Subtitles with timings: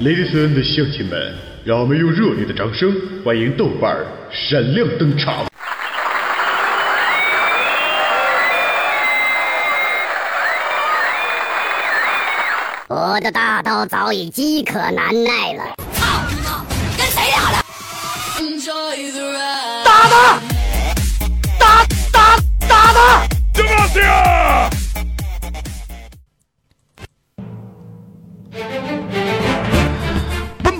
[0.00, 2.92] Ladies and 乡亲们，让我们用热烈的掌声
[3.24, 5.46] 欢迎豆瓣儿闪亮登场。
[12.88, 15.74] 我的大刀早已饥渴难耐了。
[15.94, 16.64] 操你妈！
[16.98, 17.62] 跟谁俩的？
[19.84, 20.40] 打他！
[21.58, 22.36] 打打
[22.66, 23.28] 打他！
[23.54, 23.64] 奔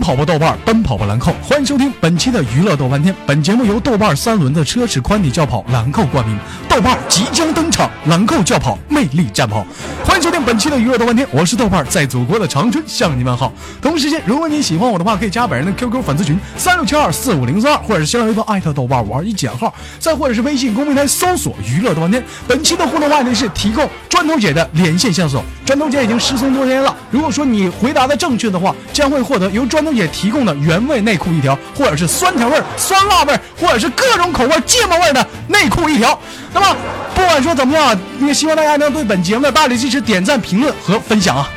[0.03, 1.33] 跑吧豆瓣儿，奔跑吧兰蔻！
[1.41, 3.15] 欢迎收听本期的娱乐豆瓣天。
[3.25, 6.37] 本节目由豆瓣儿三轮的奢侈宽体轿跑兰蔻冠名，
[6.73, 9.63] 豆瓣即将登场，兰蔻轿跑魅力战跑。
[10.03, 13.53] 欢迎收听本期的娱乐豆瓣天，我是豆瓣，在祖国的长春向你们好。
[13.83, 22.25] 同时间，如果你喜欢我的话，可以加本人的 QQ 粉丝群三六七二四五零四二，或者是新浪微博艾特豆瓣五二一减号，再或者是微信公平台搜索娱乐豆瓣天。
[22.49, 26.97] 本期的互动话题是提供砖头姐的连线线索，砖头姐已经失踪多天了。
[27.11, 36.19] 如果说你回答的正确的话，将会获得由砖头姐提供的原味内裤一条，或者是酸甜味、酸辣味，或者是各种口味芥末味的内裤一条。
[36.55, 36.77] 那么
[37.15, 41.49] 不管说怎么样，也希望大家能对本节目的大力支持点赞、评论和分享啊！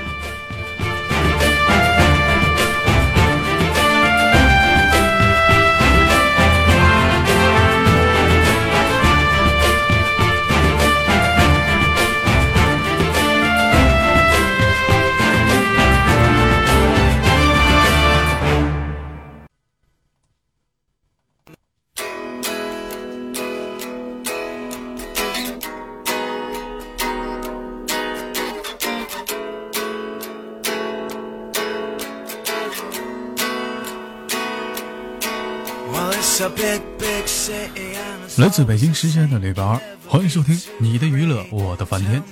[38.56, 42.23] 自北京时间的礼拜二，欢迎收听你的娱乐，我的翻天。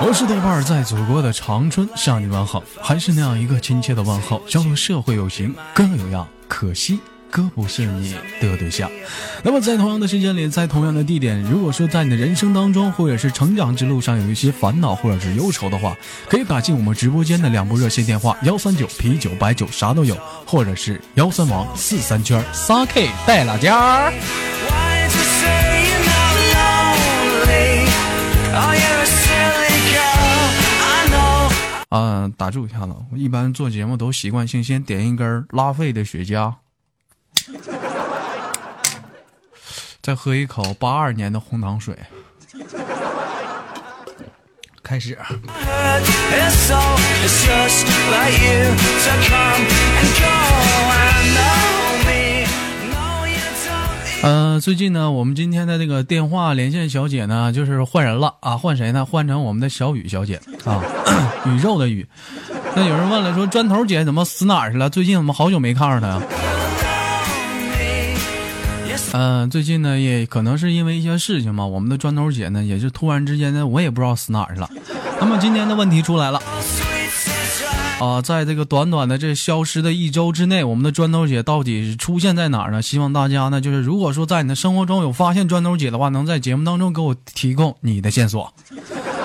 [0.00, 6.98] 我是豆瓣儿，在祖国的长春向你问好，还是那样一个亲切的问候，叫做社会有型，哥有样，可惜
[7.30, 8.90] 哥不是你的对象。
[9.44, 15.96] 那么在同样的时间里，在同样的地点，如果说在你的人生当中，或者是成长之路上有一些烦恼或者是忧愁的话，
[16.28, 24.12] 可以打进我们直播间的两部热线电话：幺三九啤酒白酒啥都有，或者是幺三王四三圈仨 K 带拉家儿。
[31.92, 32.94] 啊，打住一下子！
[33.12, 36.50] 我一般做节目都习惯性先点一根拉菲的雪茄，
[40.00, 41.94] 再喝一口八二年的红糖水。
[44.82, 45.18] 开始。
[54.22, 59.04] 呃，最近呢，我们今天的这个电话连线小姐呢，就是换人了啊，换谁呢？
[59.04, 60.80] 换成我们的小雨小姐啊，
[61.46, 62.06] 宇宙的宇。
[62.74, 64.88] 那有人问了，说砖头姐怎么死哪儿去了？
[64.88, 66.20] 最近怎么好久没看着她呀？
[69.14, 74.70] 嗯，最近呢，也可能是因为一些事情嘛，我们的砖头姐呢，也是突然之间呢，我也不知道死哪儿去了。
[75.20, 76.40] 那么今天的问题出来了。
[78.00, 82.80] 啊，在这个短短的这消失的一周之内，我们的砖头姐到底出现在哪儿呢？
[82.80, 88.52] 希望大家呢，就是如果说在你的生活中有发现砖头姐的话，能在节目当中给我提供你的线索。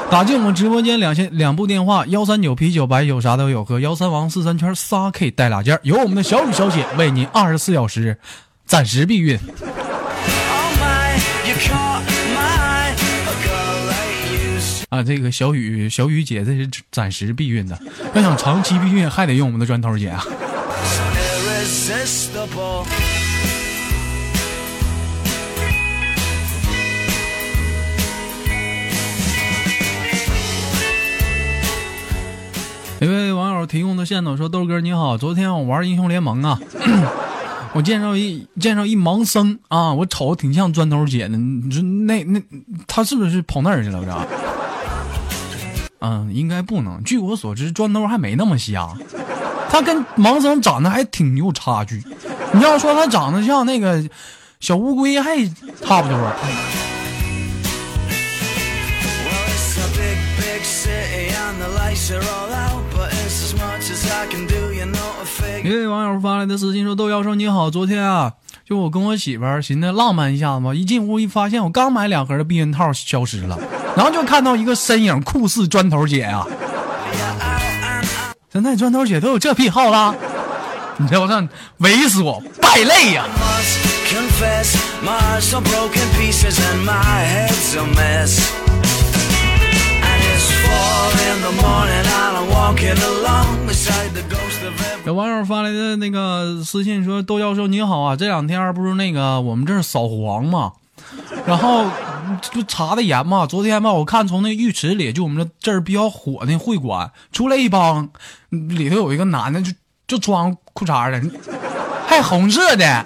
[0.10, 8.18] 打进我们直播间两千两部电话：幺三九啤酒白酒啥都有和幺三王四三圈仨 K 带俩件，由我们的小雨小姐为您二十四小时
[8.66, 9.38] 暂时避孕。
[14.90, 17.78] 啊，这个小雨小雨姐这是暂时避孕的，
[18.16, 20.24] 要想长期避孕还得用我们的砖头姐啊。
[33.00, 36.60] 一位网友提供的线索说：“豆哥你好，昨天我玩英雄联盟啊，
[37.74, 42.42] 我见着一见着一盲僧啊，我瞅着挺像砖头姐的，你说那那
[42.88, 44.04] 他是不是跑那儿去了？
[44.04, 44.12] 这？”
[46.02, 47.04] 嗯，应该不能。
[47.04, 48.92] 据我所知，砖头还没那么瞎，
[49.70, 52.04] 他跟盲僧长得还挺有差距。
[52.52, 54.04] 你要说他长得像那个
[54.60, 55.38] 小乌龟，还
[55.86, 56.18] 差不多。
[65.64, 68.32] 一位网友发来的私信说：“豆妖说你好，昨天啊，
[68.68, 73.60] 就我跟我媳妇儿寻思浪漫一下子嘛，一进屋一发现我刚买两盒的避孕套消失了。”
[73.98, 76.46] 然后就看到一个身影，酷似砖头姐啊！
[78.54, 80.16] 现在砖头姐都有这癖好了，
[80.98, 81.48] 你知我看
[81.80, 83.26] 猥琐败类呀！
[95.06, 100.74] 有网友发来的那个私信说：“窦教授你好啊，这两天不是那个我们这儿扫黄嘛，
[101.46, 101.86] 然后
[102.52, 103.46] 就查的严嘛。
[103.46, 108.10] 昨天吧，我看从那浴池里，就我们这这儿比较火的会馆出来一帮，
[108.50, 109.72] 里头有一个男的就
[110.06, 111.22] 就穿裤衩的，
[112.06, 113.06] 还红色的，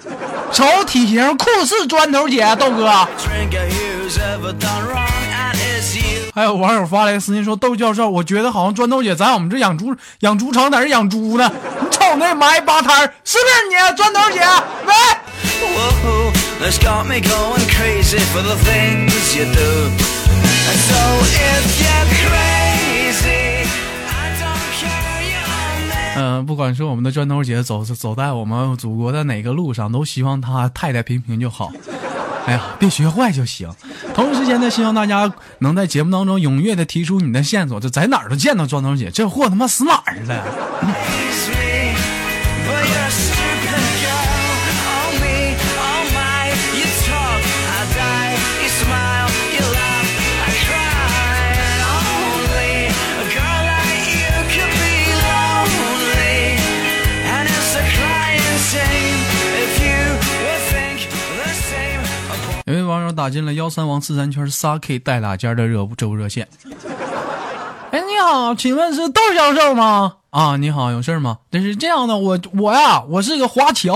[0.52, 2.90] 瞅体型酷似砖头姐，豆哥。”
[6.34, 11.52] 还有网友发来私信说：“窦教授，我觉得好像砖头姐在我们这养猪养猪场在这养猪呢。
[11.78, 14.40] 你瞅那埋八摊是不是你砖头姐？
[14.86, 14.94] 喂。”
[26.14, 31.70] 嗯，不管是我们的砖头姐走走在我们祖国的哪个路上，都希望她太太平平就好。
[32.46, 33.70] 哎呀，别学坏就行。
[34.14, 41.61] 同时间呢，希望大家能在节目当中踊跃的提出你的线索，就在哪儿都见到庄头姐，这货他妈死哪儿了？
[63.22, 66.48] 打进了幺三王四三圈仨 K 带俩尖的热这部热线。
[67.92, 70.14] 哎，你好，请问是窦教授吗？
[70.30, 71.38] 啊，你好，有事吗？
[71.48, 73.94] 这是这样的，我我呀，我是个华侨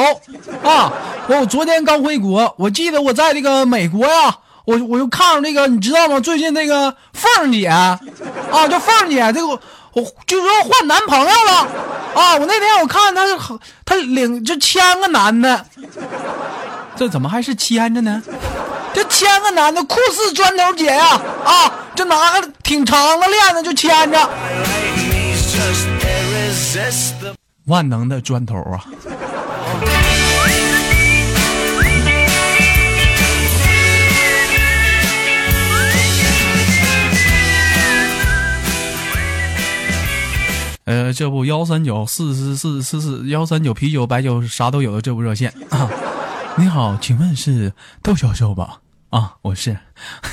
[0.62, 0.92] 啊，
[1.26, 6.20] 我昨天刚回国，我记得我在那个美国呀，我我就看着那个，你知道吗？
[6.20, 7.98] 最近那个凤姐啊，
[8.70, 9.60] 叫凤姐，这个我
[10.24, 11.66] 就说换男朋友了
[12.14, 13.22] 啊，我那天我看她
[13.84, 15.66] 她领就牵个男的，
[16.94, 18.22] 这怎么还是牵着呢？
[18.96, 21.20] 这牵个男的酷似砖头姐呀！
[21.44, 24.30] 啊，这拿个挺长的链子就牵着，
[27.66, 28.82] 万能的砖头啊！
[40.86, 45.86] 呃，这部幺三九四四四四四幺三九啤酒白酒啥都有的这部热线啊！
[46.56, 48.78] 你好，请问是窦教授吧？
[49.16, 49.78] 啊，我是，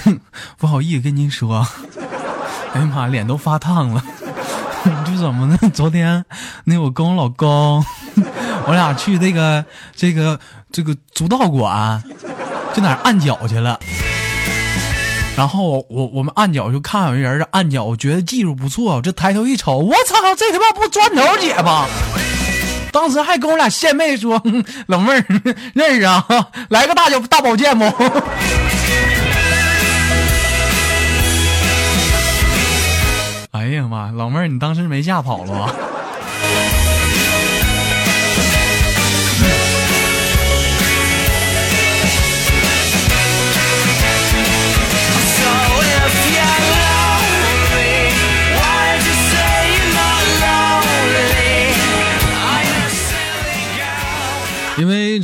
[0.03, 0.19] 哼
[0.57, 1.65] 不好意思跟您说，
[2.73, 4.03] 哎呀妈，脸都发烫了，
[5.05, 5.57] 这怎么呢？
[5.73, 6.25] 昨天
[6.65, 7.81] 那我跟我老公，
[8.67, 9.63] 我俩去那个
[9.95, 10.37] 这个
[10.69, 12.03] 这个足道馆，
[12.75, 13.79] 去哪按脚去了。
[15.37, 21.87] 然后我我们按脚就看有人按脚，我觉得技术不错，这抬头一瞅，我操，这他妈不砖头姐吗？
[22.93, 24.41] 当时还跟我俩献媚说
[24.87, 25.25] ：“老妹儿
[25.73, 26.23] 认识啊，
[26.69, 27.83] 来个大脚大保健不？”
[33.51, 35.73] 哎呀妈，老妹儿，你当时没吓跑了吧？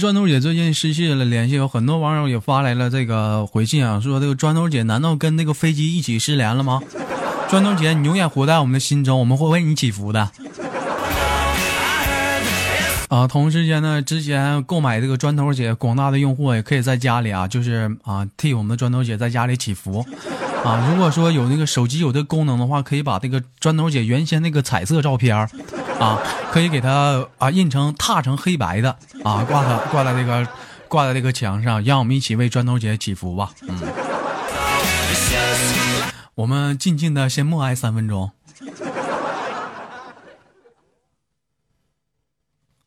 [0.09, 6.81] 砖头姐最近失去了联系，有很多网友也发来了这个回信啊，说这个砖头姐难道跟那个飞机一起失联了吗？
[7.47, 10.31] 砖头姐，你永远活在我们的心中，我们会为你祈福的。
[13.09, 20.03] 啊，同时间呢，之前购买这个砖头姐，广大的用户也可以在家里啊，就是啊，替我们的砖头姐在家里祈福。
[20.65, 25.47] 啊，如果说有那个手机有这功能的话，可以把这个砖头姐原先那个彩色照片
[25.99, 26.19] 啊，
[26.51, 30.47] 可以给它啊印成踏成黑白的啊，挂它挂在这个
[30.87, 33.51] 挂在这个墙上，让我们一起为砖头姐祈福吧。
[33.67, 33.79] 嗯。
[36.35, 38.31] 我们静静的先默哀三分钟。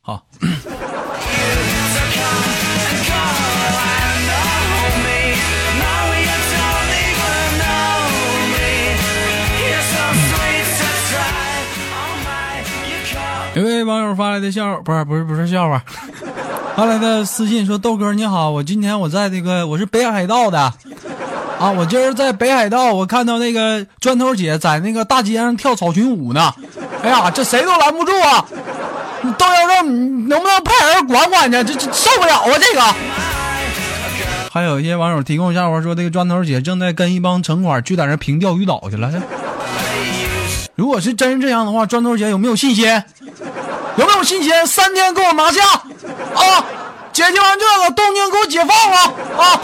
[0.00, 0.26] 好。
[13.84, 15.82] 位网友发来的笑，不是不是不是笑话，
[16.76, 20.72] 发来的私信说：“豆哥你好，我今天我在这个我是北海道的。”
[21.58, 21.70] 啊！
[21.70, 26.52] 我今儿在北海道，我看到那个砖头姐在那个大街上跳草裙舞呢。
[27.04, 28.44] 哎呀，这谁都拦不住啊！
[29.22, 31.62] 窦教授，你能不能派人管管去？
[31.62, 32.58] 这这受不了啊！
[32.58, 32.82] 这个。
[34.50, 39.08] 还有一些网友提供笑话，说这个砖头姐正在跟一帮城管去在那平钓鱼岛去了。
[40.74, 42.86] 如果是真是这样的话，砖头姐有没有信心？
[43.96, 44.66] 有没有信心？
[44.66, 46.64] 三天给我拿下啊！
[47.12, 48.98] 解决完这个，东京给我解放了
[49.38, 49.60] 啊！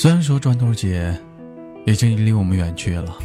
[0.00, 1.14] 虽然说砖头姐
[1.84, 3.18] 已经离我们远去了，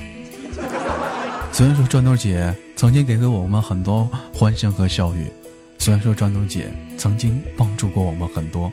[1.49, 5.31] 虽然说砖头姐曾经给给我们很多欢声和笑语，
[5.77, 8.69] 虽然说砖头姐曾经帮助过我们很多，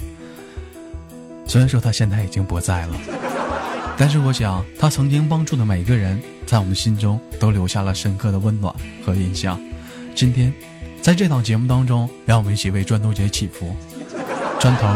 [1.46, 2.96] 虽然说她现在已经不在了，
[3.96, 8.74] 但是我想她曾经帮助的每个人，在我们心中都留下了深刻的温暖
[9.06, 9.60] 和印象。
[10.12, 10.52] 今天，
[11.00, 13.72] 在这档节目当中，让我们一起为砖头姐祈福。
[14.58, 14.88] 砖头，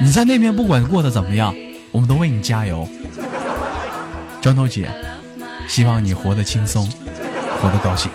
[0.00, 1.54] 你在那边不管过得怎么样，
[1.96, 2.86] 我们都为你加油。
[4.42, 4.86] 张头姐，
[5.66, 6.86] 希望你活得轻松，
[7.58, 8.10] 活得高兴。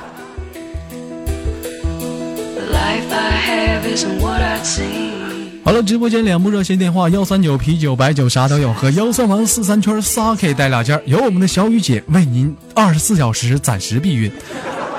[5.64, 14.32] 好了，直播间两部热线电话：幺三九啤酒白酒啥都有和幺三王四三圈仨 K 带俩件儿，由我们的小雨姐为您二十四小时暂时避孕。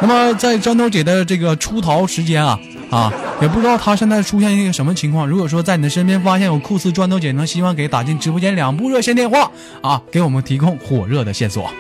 [0.00, 2.58] 那么在张头姐的这个出逃时间啊
[2.92, 5.26] 啊，也不知道他现在出现一个什么情况。
[5.26, 11.70] 如果说在你的身边发现有酷似砖头姐能希望给打进直播间两部热线电话啊，给我们提供火热的线索。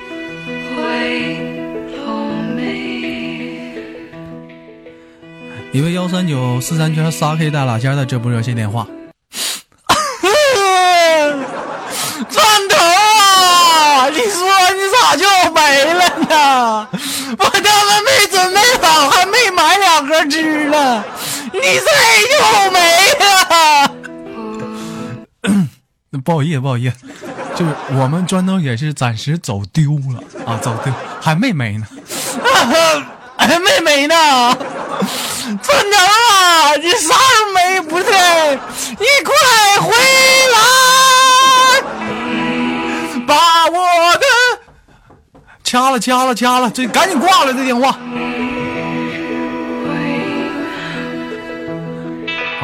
[5.70, 8.86] 一位幺三九四三圈仨 K 带俩尖的这部热线电话。
[12.30, 12.76] 砖头，
[14.10, 14.40] 你说
[14.72, 16.88] 你咋就没了呢？
[17.38, 17.91] 我他妈，
[20.22, 21.04] 买两盒吃呢，
[21.52, 21.90] 你咋
[22.30, 22.78] 就没
[23.18, 23.90] 了？
[26.24, 26.96] 不好意思，不好意思，
[27.56, 31.86] 就是我们砖头也是暂时走丢了啊，走丢还没没呢，
[33.36, 34.14] 还没没呢。
[35.60, 37.80] 砖头啊，你啥时候没？
[37.80, 38.12] 不对，
[38.90, 39.34] 你快
[39.80, 39.92] 回
[40.52, 40.56] 来！
[43.26, 43.76] 把我
[44.14, 44.24] 的
[45.64, 47.98] 掐了掐了掐了，这赶紧挂了这电话。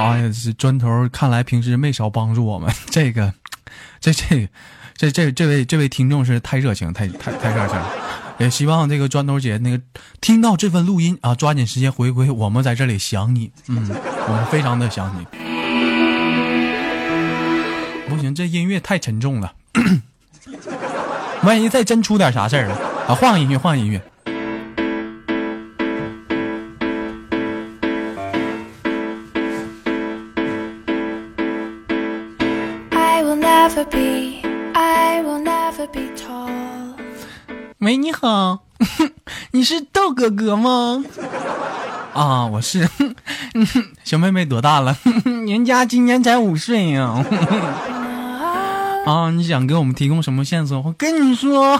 [0.09, 2.73] 哎呀，这砖头看来平时没少帮助我们。
[2.91, 3.33] 这个，
[4.01, 4.49] 这这
[4.97, 7.91] 这这这位这位听众是太热情，太太太热情了。
[8.39, 9.81] 也希望这个砖头姐那个
[10.21, 12.31] 听到这份录音啊，抓紧时间回归。
[12.31, 13.89] 我们在这里想你，嗯，
[14.29, 15.27] 我们非常的想你。
[18.09, 19.53] 不行，这音乐太沉重了，
[21.43, 22.75] 万一再真出点啥事儿了
[23.09, 23.15] 啊！
[23.15, 24.01] 换个音乐，换个音乐。
[37.81, 38.61] 喂，你好，
[39.53, 41.05] 你是豆哥哥吗？
[42.15, 42.89] 啊，我是。
[44.05, 44.97] 小妹妹多大了？
[45.47, 47.23] 人家今年才五岁呀、
[49.05, 50.81] 啊，你想给我们提供什么线索？
[50.81, 51.79] 我跟你说，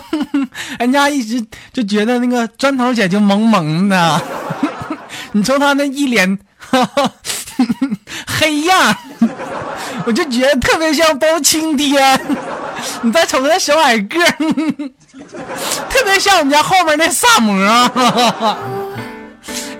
[0.77, 1.43] 人家一直
[1.73, 4.21] 就觉得那个砖头姐就萌萌的，
[5.31, 6.37] 你瞅她那一脸
[8.27, 8.95] 黑样，
[10.05, 12.19] 我就觉得特别像包青天。
[13.01, 14.31] 你再瞅她那小矮个儿，
[15.89, 17.55] 特别像我们家后面那萨摩。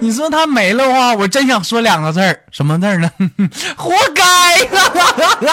[0.02, 3.12] 你说他没了的话，我真想说两个字儿，什么字儿呢？
[3.76, 4.24] 活该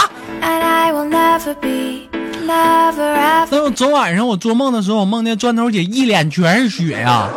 [3.51, 7.29] 但我昨晚上我做梦的时候，我梦见砖头姐一脸全是血呀、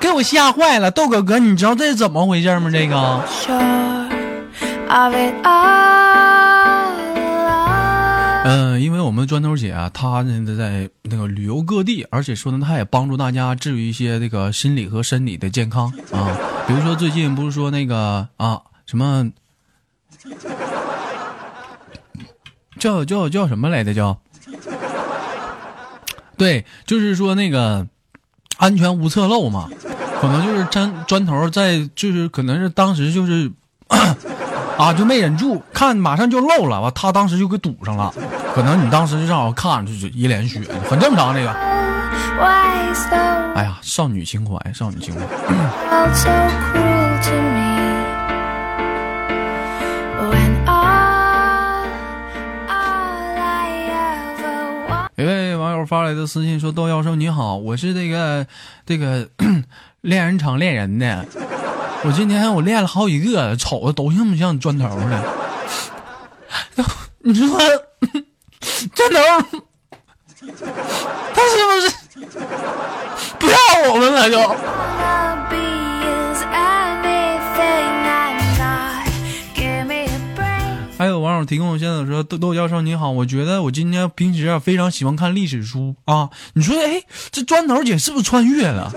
[0.00, 0.90] 给我吓坏了。
[0.90, 2.68] 豆哥哥，你知道这是怎么回事吗？
[2.72, 3.22] 这个
[8.48, 16.38] 嗯，因为我们砖头姐啊，她呢在那个旅游各地，而且说呢，她也帮助大家治愈一些这个心理和身体的健康啊。
[16.68, 19.28] 比如说最近不是说那个啊什么
[22.78, 24.16] 叫叫叫什么来的叫？
[26.38, 27.84] 对，就是说那个
[28.58, 29.68] 安全无侧漏嘛，
[30.20, 33.50] 可能就是砖砖头在就是可能是当时就是。
[34.78, 38.12] 啊，就没忍住，看马上就漏了，完他当时就给堵上了，
[38.54, 41.34] 可能你当时就正好看，就是一脸血，很正常。
[41.34, 41.50] 这个，
[43.54, 45.20] 哎呀，少女情怀，少女情怀。
[55.16, 58.46] 一位网友发来的私信说：“窦教授你好，我是这个
[58.84, 59.26] 这个
[60.02, 61.24] 恋人场恋人的，
[62.06, 65.24] 我今天我练了好几个，瞅着都像不像砖头的。
[67.18, 67.58] 你说
[68.94, 69.18] 砖头，
[71.34, 71.90] 他是不是
[73.40, 73.56] 不要
[73.92, 74.38] 我们了就？”
[80.98, 86.30] 还有网友提供线索说：“豆豆教授你好，我觉得我今天平时啊非常喜欢看历史书啊。
[86.54, 88.90] 你说，哎，这砖头姐是不是穿越了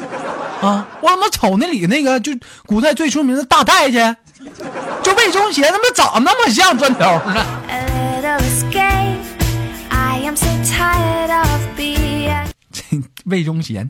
[0.61, 0.85] 啊？
[1.01, 2.31] 我怎么瞅那里那个就
[2.65, 4.15] 古代最出名的大太监，
[5.01, 6.99] 就魏忠贤他妈长那么像砖头
[7.33, 7.45] 呢
[13.25, 13.89] 魏忠贤。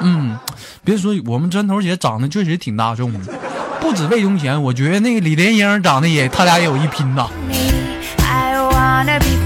[0.00, 0.38] 嗯，
[0.84, 3.32] 别说我们砖头姐长得确实挺大众的，
[3.80, 7.28] 不止魏忠贤，我觉得那个李莲英长得也，他俩也有一拼呐。
[7.48, 7.54] me.
[8.24, 9.41] I wanna be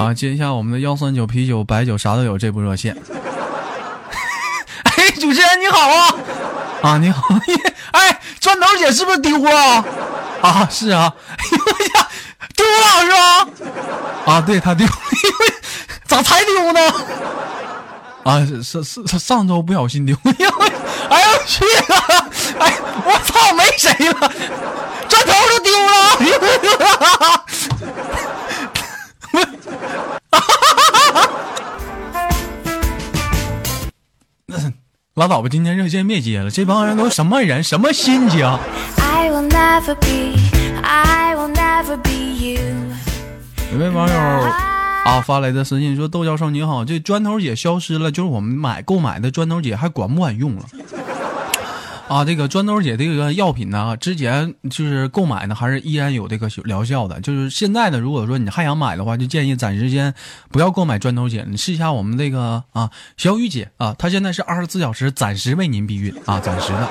[0.00, 2.96] 啊，接一下我们的幺三九啤酒、白酒啥都有这部热线。
[4.84, 6.14] 哎，主持人你好啊！
[6.82, 7.22] 啊，你好，
[7.92, 9.84] 哎，砖头姐是不是丢了？
[10.40, 11.58] 啊，是啊，哎呦
[12.00, 12.08] 呀，
[12.56, 13.10] 丢了是
[14.24, 14.32] 吧？
[14.32, 14.92] 啊，对，他丢了，
[16.08, 16.80] 咋才丢呢？
[18.24, 20.48] 啊，是是上周不小心丢，哎呦，
[21.10, 22.72] 哎呦我去了，哎，
[23.04, 23.64] 我操，没
[35.20, 38.42] 拉倒吧，今天热线别接了，这帮人都什么人，什么心情
[38.96, 40.38] ？I will never be.
[40.82, 42.10] I will never be
[42.42, 42.62] you.
[43.70, 44.18] 有位网友
[45.04, 50.64] 啊发来的私信说：“窦教授你好，这砖头姐消失了，就是我们买购买的砖头姐还管不管用了？”
[52.10, 57.20] 啊，这个砖头姐这个药品呢，之前就是购买呢，还是依然有这个疗效的。
[57.20, 60.12] 就是现在呢，如果说你还想买的话，就建议暂时先
[60.50, 66.88] 不要购买砖头姐，你试一下我们这个啊小雨姐啊，她现在是二十四小时暂时为您避孕啊，暂时的。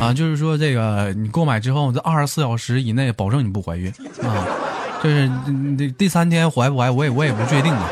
[0.00, 4.46] 啊，就是说这个你购买之后，这二十四小时以内保证你不怀孕啊。
[5.04, 5.30] 就是
[5.76, 7.90] 第第三天怀不怀，我也我也不确定啊。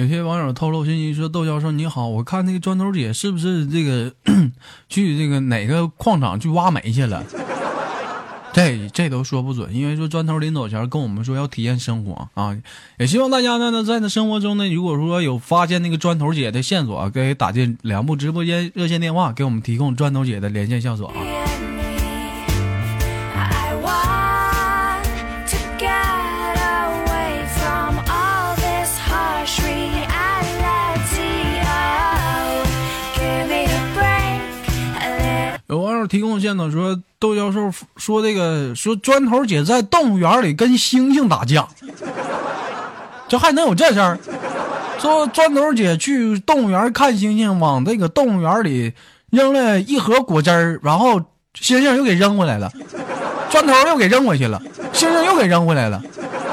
[0.00, 4.10] 有些网友透露信息说：“窦教授你好，我看那个砖头姐是不是这个
[4.88, 7.22] 去这个哪个矿场去挖煤去了？”
[8.54, 12.56] 这这都说不准，因为说砖头临走前跟我们说要体验生活啊，
[12.98, 21.14] 也希望大家呢在那生活中呢，如果说有发现那个砖头姐的线索，可以打进两部直播间热线电话，给我们提供砖头姐的连线线索啊。
[36.10, 41.68] 提供线索说，窦教授说这个说砖头姐在动物园里跟猩猩打架，
[43.28, 44.18] 这还能有这事儿？
[44.98, 48.92] 说砖头姐去动物园看猩猩，往这个动物园里
[49.30, 51.20] 扔了一盒果汁儿，然后
[51.54, 52.68] 猩猩又给扔回来了，
[53.48, 54.60] 砖头又给扔回去了，
[54.92, 56.02] 猩猩又给扔回来了。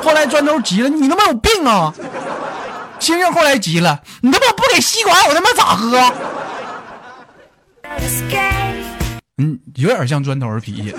[0.03, 1.91] 后来砖头急了，你他妈有病啊！
[2.99, 6.13] 猩猩后来急了，你他妈不给吸管，我他妈咋喝？
[9.39, 10.95] 嗯，有点像砖头儿脾气。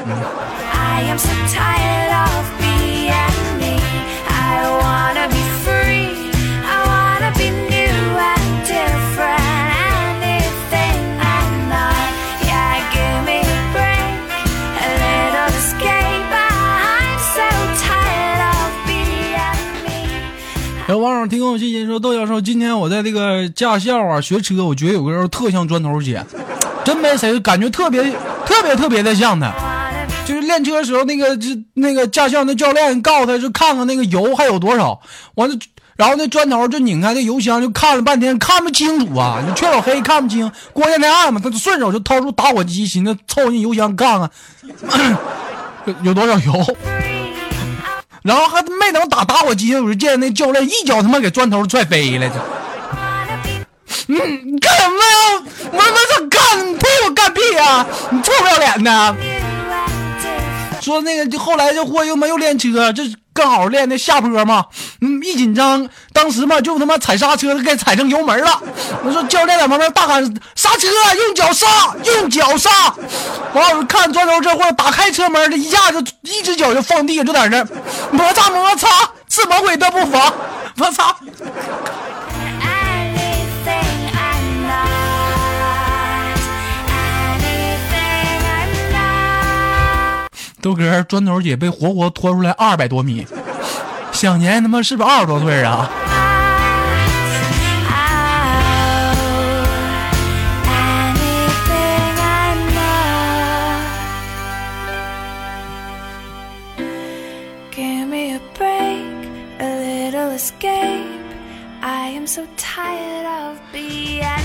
[20.87, 26.25] 有网友提供信息说，窦教授，今天我在这个驾校啊学车，我觉得有个人特像砖头姐。
[26.89, 28.03] 真没谁，感觉特别
[28.47, 29.53] 特别特别的像他。
[30.25, 34.99] 就是练车的时候，那个就那个驾校那教练告诉他，就看看那个油还有多少，
[35.35, 35.55] 完了，
[35.97, 44.31] 然后那砖头就拧开那油箱，就看了半天，看不清楚啊，就全老黑看不清，光线太暗嘛，他就顺手就掏出打火机，寻思凑进油箱看看
[46.01, 46.77] 有多少油。
[48.23, 52.31] 然后还没等打打火机，我就见那教练一脚他妈给砖头踹飞了。
[54.09, 54.17] 嗯，
[54.47, 55.43] 你干什么呀？
[55.71, 59.17] 我他妈想干，你推我干屁呀、你臭不要脸的！
[60.81, 63.03] 说那个就后来这货又没有练车，这
[63.35, 64.65] 刚好练的下坡嘛，
[65.03, 68.63] 嗯，一紧张，当时嘛就他妈踩刹车给踩成油门了。
[69.05, 70.87] 我说教练在旁边大喊刹车，
[71.27, 71.67] 用脚刹，
[72.05, 72.71] 用脚刹。
[73.53, 77.63] 完我看砖头这货打开车门，这一下就一只脚就放地，就在那
[78.11, 78.89] 摩擦摩擦，
[79.29, 80.33] 是魔鬼都不防，
[80.79, 81.15] 我操！
[90.61, 93.27] 都搁，砖头姐被活活拖出来二百多米，
[94.13, 95.91] 想年他妈是不是二十多岁啊
[110.39, 111.18] ？Escape.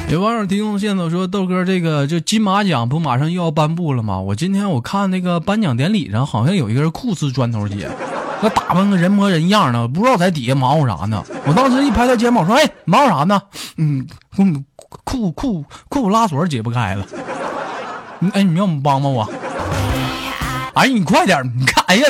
[0.09, 4.19] 有网友提供线索说，豆哥这个就金马奖不马上又要颁布了吗？
[4.19, 7.89] 我今天我看那个颁奖典礼上，好像有一个人酷似砖头姐，
[8.41, 11.23] 那打扮个人模人样的，不知道在底下忙活啥呢。
[11.45, 13.41] 我当时一拍他肩膀说：“哎，忙活啥呢？
[13.77, 14.05] 嗯，
[14.37, 14.63] 嗯
[15.03, 17.05] 裤裤裤拉锁解不开了。
[18.19, 19.27] 嗯哎，你要不帮帮我？
[20.75, 22.07] 哎，你快点，你看，哎呀，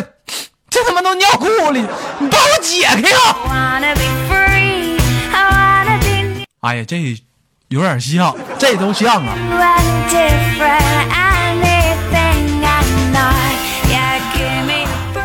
[0.69, 1.79] 这他妈都尿裤里，
[2.19, 4.52] 你帮我解开呀！
[6.63, 6.97] 哎呀，这
[7.67, 9.36] 有点像，这都像啊。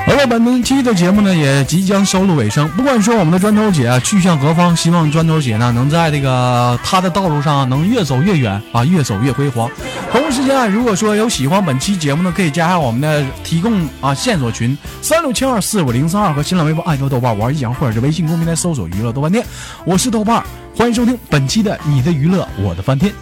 [0.05, 2.69] 好了，本期的节目呢也即将收录尾声。
[2.71, 9.71] 不管说我们的砖头姐啊去向何方，希望砖头姐呢能在这个她的道路上能越走越远啊，越走越辉煌。
[10.11, 19.47] 同时间啊，如果说有喜欢本期节目呢，可以加上我们的提供啊线索群三六七二四五零三二和新浪微博艾特豆瓣玩一讲，或者是微信公平台搜索娱乐豆瓣店。
[19.85, 20.45] 我是豆瓣儿，
[20.79, 23.13] 欢迎收听本期的你的娱乐我的翻天。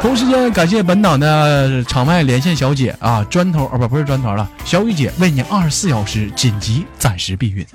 [0.00, 7.66] 同时间感谢本档的场外连线小姐啊，砖头啊不不是砖头了，小雨姐为你二十四小时紧急暂时避孕。